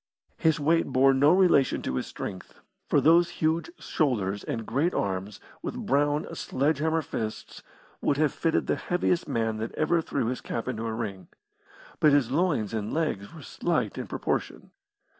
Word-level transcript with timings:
His 0.39 0.59
weight 0.59 0.87
bore 0.87 1.13
no 1.13 1.31
relation 1.31 1.83
to 1.83 1.93
his 1.93 2.07
strength, 2.07 2.55
for 2.87 2.99
those 2.99 3.29
huge 3.37 3.69
shoulders 3.77 4.43
and 4.43 4.65
great 4.65 4.95
arms, 4.95 5.39
with 5.61 5.85
brown, 5.85 6.25
sledge 6.33 6.79
hammer 6.79 7.03
fists, 7.03 7.61
would 8.01 8.17
have 8.17 8.33
fitted 8.33 8.65
the 8.65 8.77
heaviest 8.77 9.27
man 9.27 9.57
that 9.57 9.75
ever 9.75 10.01
threw 10.01 10.25
his 10.25 10.41
cap 10.41 10.67
into 10.67 10.87
a 10.87 10.91
ring. 10.95 11.27
But 11.99 12.13
his 12.13 12.31
loins 12.31 12.73
and 12.73 12.91
legs 12.91 13.31
were 13.35 13.43
slight 13.43 13.95
in 13.95 14.07
proportion. 14.07 14.71